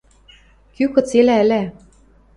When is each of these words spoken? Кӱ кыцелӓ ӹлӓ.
Кӱ 0.75 0.83
кыцелӓ 0.93 1.35
ӹлӓ. 1.43 1.63